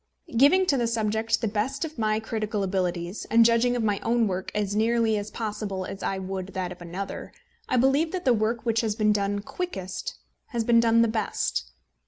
[0.35, 4.27] Giving to the subject the best of my critical abilities, and judging of my own
[4.27, 7.31] work as nearly as possible as I would that of another,
[7.69, 10.15] I believe that the work which has been done quickest
[10.47, 11.69] has been done the best.